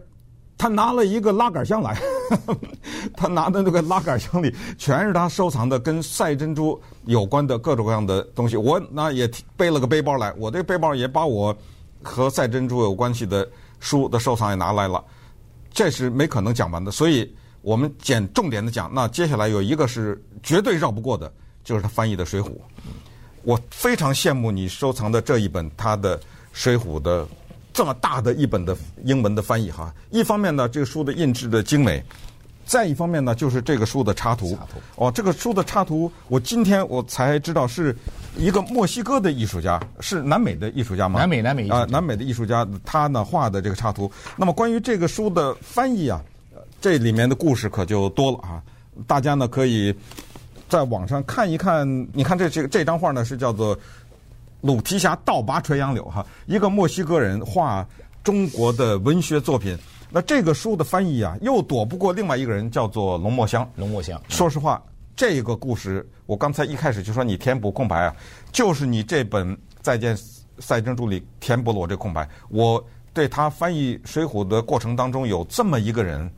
[0.58, 2.00] 他拿了一个拉杆箱来，
[3.16, 8.56] 他拿的那个拉杆箱里全是他收藏的跟赛珍珠有关的各种各样的东西。
[8.56, 11.56] 我那也背了个背包来，我这背包也把我
[12.00, 13.48] 和赛珍珠有关系的
[13.80, 15.02] 书的收藏也拿来了。
[15.72, 18.90] 这是没可能讲完的，所以我们捡重点的讲。
[18.94, 21.32] 那接下来有一个是绝对绕不过的，
[21.64, 22.46] 就是他翻译的《水浒》。
[23.42, 26.18] 我非常羡慕你收藏的这一本他的
[26.52, 27.26] 《水浒》的。
[27.74, 32.04] 这么大的一本的英文的翻译哈，一方面呢，这个书的印制的精美，
[32.72, 34.56] 再一方面呢，就是这个书的插图。
[34.96, 37.94] 哦，这个书的插图，我今天我才知道是
[38.34, 41.20] 一个墨西哥的艺术家，是南美的艺术家吗？
[41.20, 44.10] 南美，南美啊，南美的艺术家，他呢画的这个插图。
[44.38, 46.18] 那么关于这个书的翻译啊，
[46.80, 48.62] 这里面的故事可就多了啊。
[49.06, 49.94] 大家呢可以
[50.66, 53.78] 在网上看一看，你看这这这张画呢是叫做。
[54.62, 57.84] 鲁提辖倒拔垂杨柳，哈，一个墨西哥人画
[58.22, 59.76] 中国的文学作品。
[60.12, 63.68] 那这个书的翻译啊，又躲不过另外一个人，叫做龙墨香。
[63.76, 64.82] 龙墨香，说实话，
[65.16, 68.14] 这个故事我刚才一开始就说你填补空白啊，
[68.52, 70.16] 就是你这本《再见
[70.58, 72.28] 赛珍珠》里填补了我这空白。
[72.50, 76.30] 我对他翻译《水浒》的过程当中有这么一个人，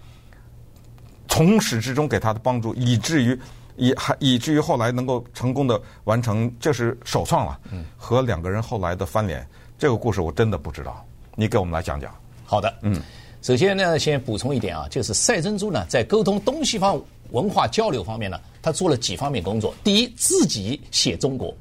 [1.29, 3.39] 从始至终给他的帮助，以至于。
[3.77, 7.59] 以还以至于后来能够成功的完成，这是首创了。
[7.73, 9.45] 嗯，和两个人后来的翻脸，
[9.77, 12.15] 这个故事我真的不知道，你给我们来讲讲。
[12.45, 13.03] 好的，嗯，
[13.45, 16.99] 首先呢，先补充一点啊，就是赛珍珠呢，在沟通东西方
[17.31, 19.75] 文化交流方面呢，他做了几方面工作。
[19.85, 21.55] 第一，自己写中国；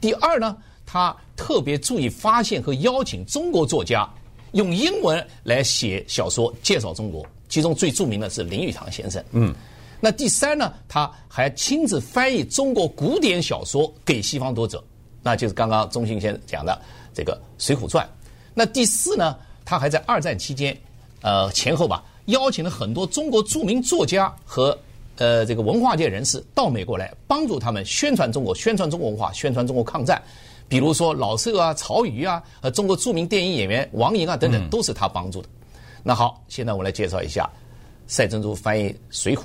[0.00, 4.10] 第二呢，他特别注意发现和邀请中国作家
[4.54, 9.24] 用英文来写小说介绍中国，其中最著名的是林语堂先生。
[9.30, 9.54] 嗯。
[10.00, 14.82] 那第三呢，他还亲自翻译中国古典小说给西方读者，
[15.22, 16.76] 那就是刚刚钟信先生讲的
[17.14, 18.04] 这个《水浒传》。
[18.52, 20.76] 那第四呢，他还在二战期间，
[21.22, 24.76] 呃前后吧，邀请了很多中国著名作家和
[25.16, 30.22] 呃这个文化界人士到美国来，帮助他们宣传中国、宣传中国文化、宣传中国抗战。
[30.68, 35.48] 比如说老舍啊、曹禺啊，和中国著名电影演员王莹啊等等，都是他帮助的。
[36.02, 37.50] 那好，现在我来介绍一下
[38.06, 39.42] 赛珍珠翻译《水浒》。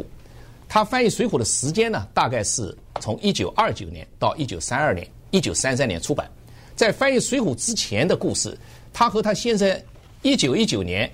[0.70, 6.30] 他翻译《水浒》的时间呢，大概是从一九二九年到一九三二年、一九三三年出版。
[6.76, 8.58] 在翻译《水浒》之前的故事，
[8.94, 9.82] 他和他先生
[10.22, 11.12] 一九一九年，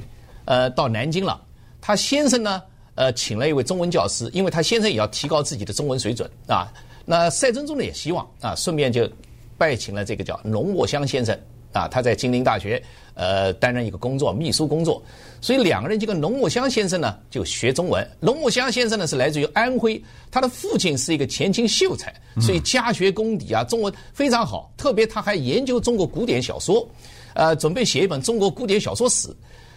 [0.52, 1.42] 呃，到南京了。
[1.80, 2.62] 他先生呢，
[2.96, 6.68] 呃，请了一位中文教师，因为他先生也要提高自己的中文水准啊。
[7.06, 9.10] 那赛珍珠呢也希望啊，顺便就
[9.58, 11.34] 拜请了这个叫龙墨香先生。
[11.72, 12.84] 啊，他在金陵大学
[13.14, 15.02] 呃担任一个工作，秘书工作，
[15.40, 18.06] 所以两个人就跟龙墨香先生呢就学中文。
[18.20, 24.70] 龙墨香先生呢是来自于安徽，他的父亲是一个前清秀才，所以家学功底啊，中文非常好。
[24.76, 26.86] 特别他还研究中国古典小说，
[27.36, 29.34] 呃，准备写一本中国古典小说史，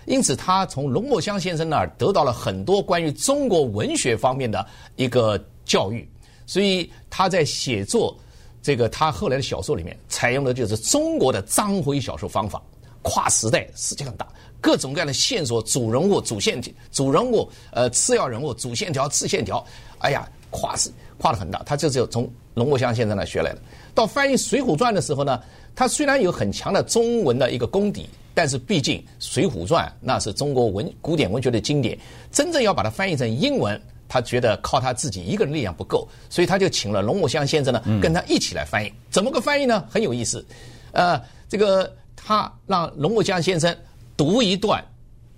[0.07, 6.09] 因此他从龙墨香先生那儿得到了很多关于中国文学方面的一个教育，
[6.47, 8.17] 所以他在写作。
[8.63, 12.63] 这个他后来的小说里面采用的就是中国的章回小说方法，
[13.03, 14.27] 跨时代，世界很大，
[14.59, 16.59] 各种各样的线索，主人物、主线、
[16.91, 19.63] 主人物，呃，次要人物，主线条、次线条，
[19.99, 21.63] 哎呀，跨时跨的很大。
[21.67, 23.59] 他就是从龙墨香先生那学来的。
[23.95, 25.39] 到翻译《水浒传》的时候呢，
[25.77, 31.99] 他虽然有很强的中文的一个功底，但是毕竟《水浒传》那是中国文古典文学的经典，
[32.33, 33.81] 真正要把它翻译成英文。
[34.07, 38.93] 他觉得靠他自己一个人力量不够，所以他就请了龙墨香先生呢，跟他一起来翻译。
[39.11, 39.83] 怎么个翻译呢？
[39.91, 40.45] 很有意思。
[40.93, 43.75] 呃，这个他让龙墨香先生
[44.17, 44.81] 读一段《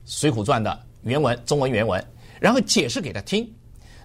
[0.04, 2.04] 水浒传》的原文，中文原文，
[2.40, 3.50] 然后解释给他听。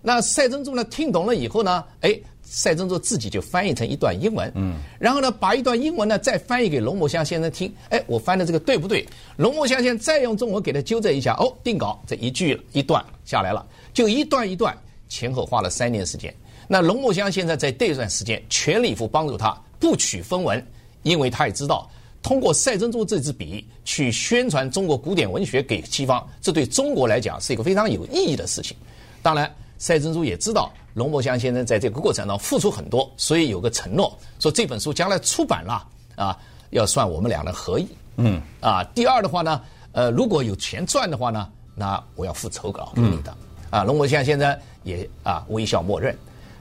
[0.01, 2.17] 那赛珍珠呢，听懂了以后呢，哎，
[2.53, 9.07] 赛珍珠自己就翻译成一段英文，嗯，然后呢，把一段英文呢再翻译给龙墨香先生听，哎，我翻的这个对不对？
[9.37, 16.35] 龙墨香先生再用中文给他纠正一下，哦，定稿这一句一段下来了，就一段一段前后花了三年时间。
[16.67, 20.61] 那龙墨香现在在这段时间全力以赴帮助他不取分文，
[21.03, 21.89] 因为他也知道
[22.21, 28.75] 通过赛珍珠这支笔去宣传中国古典文学给西方，这对中国来讲是一个非常有意义的事情。
[29.21, 29.49] 当然。
[29.77, 36.37] 赛珍珠也知道龙伯香先生在这个过程中付出很多，所以有个承诺，说这本书将来出版了啊，
[36.71, 37.87] 要算我们俩的合意。
[38.17, 38.41] 嗯。
[38.59, 39.61] 啊，第二的话呢，
[39.93, 43.33] 呃，如果有钱赚的话呢，那我要付酬稿给你的。
[43.71, 46.13] 嗯、啊，龙伯香先生也啊微笑默认。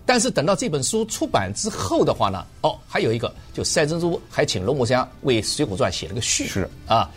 [0.07, 6.47] 但是等到这本书出版之后的话呢，哦，还有一个，就赛珍珠还请龙墨香为《水浒传》写了个序。
[6.47, 6.71] 是。
[6.87, 7.11] 啊，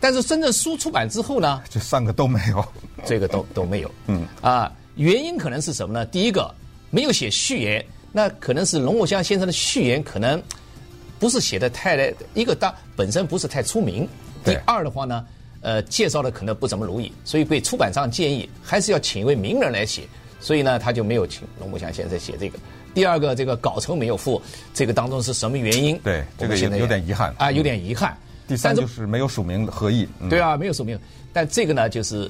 [0.00, 2.64] 但是真正书出版之后呢，这三个都没有，
[3.06, 3.90] 这个都都没有。
[4.06, 4.26] 嗯。
[4.42, 4.70] 啊。
[4.98, 6.04] 原因可能是什么呢？
[6.06, 6.52] 第一个，
[6.90, 10.42] 没有写序言，那可能是龙墨香先生的序言可能
[11.20, 14.06] 不是写的太一个大本身不是太出名。
[14.44, 15.24] 第二的话呢，
[15.60, 20.02] 呃，介绍的可能不怎么如意，所以被出版商建议还是要请一位名人来写，
[20.40, 22.58] 所以呢，他就没有请龙墨香先生写这个。
[22.92, 24.42] 第二个，这个稿酬没有付，
[24.74, 25.96] 这个当中是什么原因？
[26.00, 28.18] 对，这个有有点遗憾啊，有点遗憾。
[28.48, 30.08] 第三就是没有署名合意。
[30.28, 30.98] 对啊，没有署名，
[31.32, 32.28] 但这个呢，就是。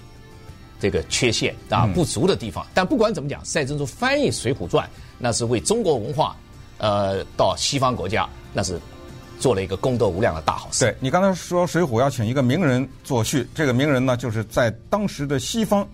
[0.81, 2.65] 这个缺陷啊，不足的地方。
[2.65, 4.87] 嗯、但不管怎么讲，赛珍珠翻译《水浒传》，
[5.19, 6.37] 那是为中国文化，
[6.79, 8.81] 呃，到西方国家，那是
[9.39, 10.85] 做了一个功德无量的大好事。
[10.85, 15.87] 对，你刚才说《水浒》要请一个名人作序，这个名人呢，就是在当时的西方，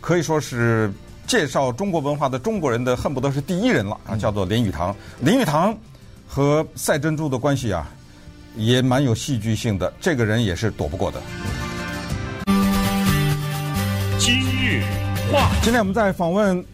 [0.00, 0.92] 可以说是
[1.26, 4.94] 介绍中国文化的中国人的恨不得是第一人了啊，叫做林语堂。
[5.20, 5.76] 嗯、林语堂
[6.26, 7.90] 和赛珍珠的关系啊，
[8.56, 11.22] 也蛮有戏剧性的，这个人也是躲不过的。
[15.62, 16.62] 今天我们在访问《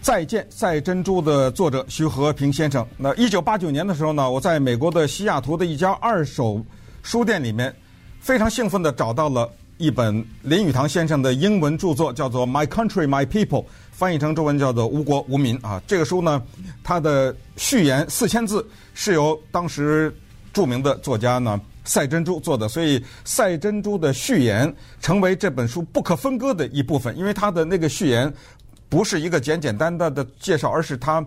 [0.00, 2.84] 再见赛珍珠》的作者徐和平先生。
[2.96, 6.60] 那一九八九年的时候呢，我在美国的西雅图的一家二手
[7.04, 7.72] 书店里面，
[8.18, 15.80] 非常兴奋地找到了一本林语堂先生的英文著作，叫做《My Country, My People》，翻译成中文叫做《吾国吾民》啊。
[15.86, 16.42] 这个书呢，
[16.82, 20.12] 它的序言四千字，是由当时
[20.52, 21.60] 著名的作家呢。
[21.90, 27.18] 赛珍珠做的，所以赛珍珠的序言成为这本书不可分割的一部分。
[27.18, 28.32] 因为他的那个序言
[28.88, 31.26] 不是一个简简单单的介绍，而是他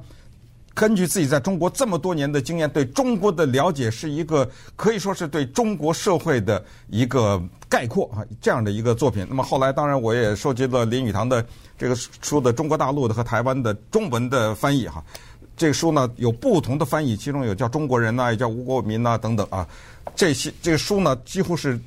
[0.74, 9.28] 根据自己在中国这么多年的经验，对中国的了解是一个可以说是对中国社会的一个概括啊，这样的一个作品。
[9.28, 11.46] 那么后来，当然我也收集了林语堂的
[11.78, 15.04] 这个书的中国大陆的和台湾的中文的翻译哈。
[15.56, 19.68] 这个书呢有不同的翻译，其中有叫中国人呐，也叫吾国民呐等等啊。
[20.16, 21.80] 这些这个书呢，几乎是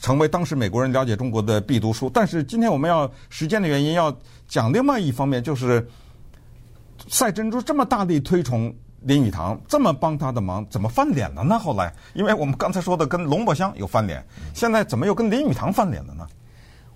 [0.00, 2.10] 成为当时美国人了解中国的必读书。
[2.12, 4.14] 但是今天我们要时间的原因，要
[4.48, 5.86] 讲另外一方面，就是
[7.08, 11.58] 赛珍珠这么大力推崇林语堂，这么帮他的忙，怎么翻脸了呢？
[11.58, 16.26] 后来，因为我们刚才说的跟龙伯香有翻脸，现在怎么又跟林语堂翻脸了呢？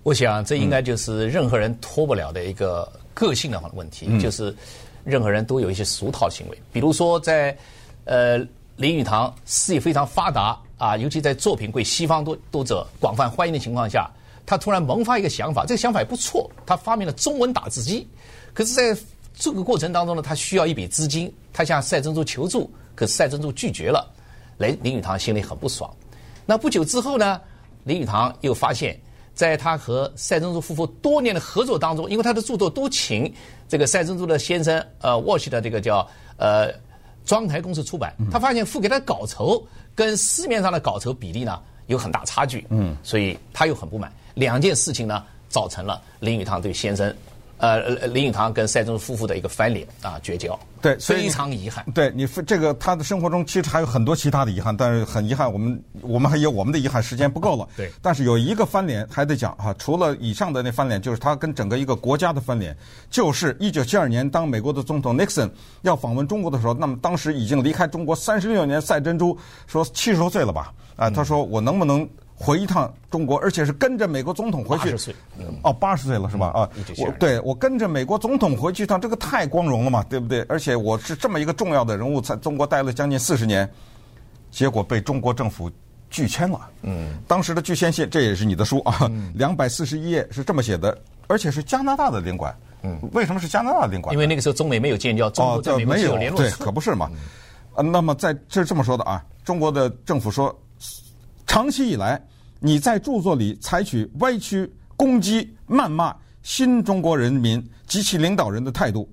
[0.03, 4.55] 我想这应该就是任何人脱不了的一个个性的问题，嗯、就是。
[5.03, 7.57] 任何人都有一些俗套行为，比如说在，
[8.03, 8.37] 呃，
[8.75, 14.09] 林语堂事业非常发达啊，尤其在作品归西方读读者广泛欢迎的情况下，
[14.45, 18.07] 他突然萌发一个想法，这个想法也不错，他发明了中文打字机。
[18.53, 19.01] 可是，在
[19.33, 24.09] 这个过程当中呢，他需要一笔资金，他向赛珍珠求助，可是赛珍珠拒绝了，
[24.57, 25.91] 林林语堂心里很不爽。
[26.45, 27.41] 那不久之后呢，
[27.83, 28.99] 林语堂又发现。
[29.33, 33.31] 在他和赛珍珠夫妇多年的合作当中，因为他的著作都请
[33.69, 35.99] 这个赛珍珠的先生呃沃西的这个叫
[36.37, 36.73] 呃
[37.23, 39.63] 庄台公司出版，他发现付给他稿酬
[39.97, 44.13] 跟市面上的稿酬比例呢有很大差距，嗯，所以他又很不满。
[44.35, 47.11] 两件事情呢，造成了林语堂对先生。
[47.57, 51.83] 呃，林语堂跟赛珍珠夫妇的一个翻脸啊，绝交，对，非常遗憾。
[51.93, 57.67] 对你这个他的生活中其实还有很多其他的遗憾，但是很遗憾，我们我们还有我们的遗憾，时间不够了。
[57.75, 62.77] 对，但是有一个翻脸还得讲哈，除了以上的那翻脸，就是他跟整个一个国家的翻脸，
[63.09, 65.49] 就是一九七二年当美国的总统 Nixon
[65.81, 69.35] 要访问中国的时候，那么当时已经离开中国三十六年，赛珍珠
[69.65, 70.71] 说七十多岁了吧？
[70.95, 72.07] 啊，他说我能不能？
[72.39, 74.91] 回一趟中国，而且是跟着美国总统回去。
[74.91, 75.15] 八十岁，
[75.63, 76.49] 哦，八十岁了是吧？
[76.49, 76.69] 啊，
[76.99, 80.41] 我对我跟着美国总统回去一趟，这个太光荣了嘛，对不对？
[80.47, 83.67] 而且我是这么一个重要的人物，在中国待了将近四十年，
[84.51, 85.69] 结果被中国政府
[86.11, 86.69] 拒签了。
[86.83, 92.55] 嗯，当时的拒签信，这也是你的书啊，两百四十一页是这么写的，而且是加拿大的领馆。
[92.83, 94.13] 嗯，为什么是加拿大的领馆？
[94.13, 96.37] 因为那个时候中美没有建交，中国在美国有联络。
[96.39, 97.09] 对，可不是嘛。
[97.73, 100.55] 啊，那么在这这么说的啊，中国的政府说。
[101.47, 102.21] 长期以来，
[102.59, 109.09] 你在著作里采取歪曲、攻击、谩骂新中国人民及其领导人的态度，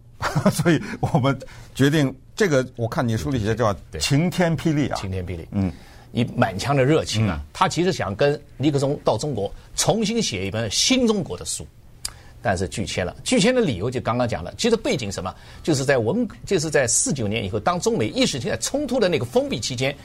[0.50, 1.38] 所以我们
[1.74, 2.66] 决定这个。
[2.76, 5.46] 我看你书里写叫“晴天霹雳”啊，晴天霹雳。
[5.50, 5.70] 嗯，
[6.10, 11.66] 你满腔的热情啊，嗯、他其实想跟尼克松到中国重新写一本新中国的书。
[12.44, 14.52] 但是拒签了，拒签的理由就刚刚讲了。
[14.58, 19.96] 其实背景什么，就是在文，就是在四九年以后，当中美意识形态冲突的那个封闭期间，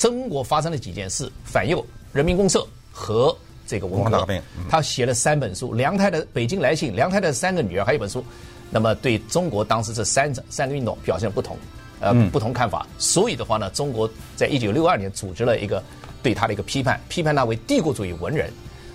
[0.00, 3.36] 中国发生了几件事：反右、人民公社和
[3.66, 4.40] 这个文化革命。
[4.66, 8.24] 他写了三本书：梁太的《北京来信》、梁太的三个女儿，还有一本书。
[8.70, 11.54] 那么对中国当时这三者三个运动表现不同，
[12.00, 12.86] 呃，不同看法。
[12.98, 15.82] 所以的话呢，中国在一九六二年组织了一个
[16.22, 18.50] 对他的一个批判，批判他为帝国主义文人。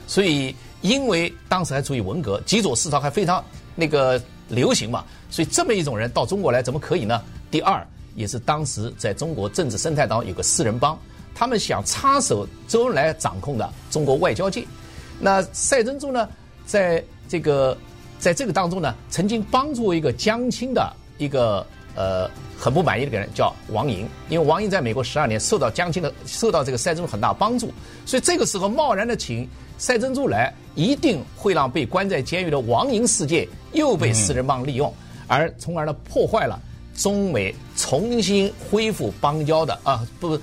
[0.07, 0.55] 所以。
[0.81, 3.43] 因为当时还处于文革，极左思潮还非常
[3.73, 7.19] 那个流行嘛，所以这么一种人到中国来怎么可以呢？
[7.49, 7.83] 第二，
[8.15, 10.97] 也是当时在中国政治生态当中有个四人帮，
[11.33, 14.65] 他们想插手周恩来掌控的中国外交界。
[15.19, 16.27] 那赛珍珠呢，
[16.65, 17.77] 在这个
[18.19, 27.71] 在这个当中呢，曾经帮助一个江青的一个呃很不满意的个人叫王莹，因为王莹在美国十二年受到江青的受到这个赛珍珠很大帮助，
[28.05, 29.47] 所以这个时候贸然的请。
[29.77, 34.93] 赛珍珠来，一定会让被关在监狱的王莹事件又被四人帮利用，
[35.27, 36.57] 而从而呢破坏了
[36.95, 40.39] 中美重新恢复邦交的啊不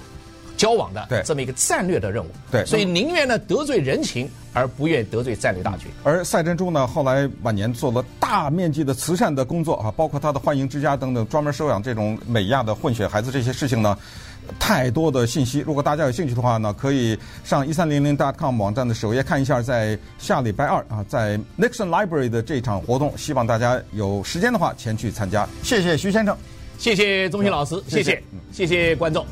[0.57, 2.29] 交往的这么一个战略的任务。
[2.51, 5.89] 对，所以宁愿呢得罪人情，而不愿得罪战略大局。
[6.05, 13.99] 而赛珍珠呢，后来晚年做了大面积的慈善的工作啊，包括他的欢迎之家等等，专门收养这种美亚的混血孩子这些事情呢。
[14.59, 25.49] 太多的信息，如果大家有兴趣的话呢，可以上一三零零 dot com 网站的首页看一下，在下礼拜二啊，在 Nixon Library 的这场活动，希望大家有时间的话前去参加。
[25.63, 26.37] 谢谢徐先生，
[26.79, 28.23] 谢谢宗庆老师，谢谢，
[28.53, 29.27] 谢谢观众。